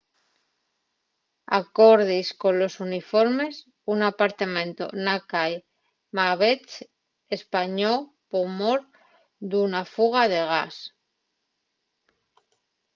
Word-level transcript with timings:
acordies 1.57 2.29
colos 2.43 2.75
informes 2.99 3.55
un 3.93 3.99
apartamentu 4.11 4.83
na 5.05 5.15
cai 5.31 5.53
macbeth 6.17 6.71
españó 7.37 7.93
por 8.31 8.45
mor 8.59 8.79
d’una 9.49 9.81
fuga 9.93 10.23
de 10.33 10.41
gas 10.51 10.75